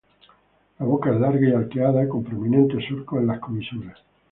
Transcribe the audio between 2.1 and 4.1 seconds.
prominentes surcos en las comisuras.